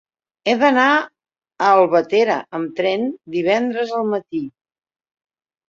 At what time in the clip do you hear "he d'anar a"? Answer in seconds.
0.45-1.67